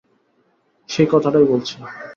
সেই 0.89 1.07
কথাটাই 1.11 1.45
বলছি। 1.45 1.75